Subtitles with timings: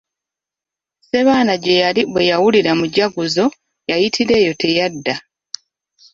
[1.01, 3.45] Ssebwana gye yali bwe yawulira mujaguzo,
[3.89, 5.15] yayitira eyo teyadda.